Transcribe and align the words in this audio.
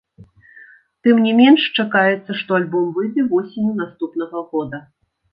Тым 1.07 1.15
не 1.25 1.33
менш 1.41 1.65
чакаецца, 1.83 2.31
што 2.39 2.49
альбом 2.59 2.87
выйдзе 2.95 3.25
восенню 3.33 3.75
наступнага 3.83 4.43
года. 4.57 4.81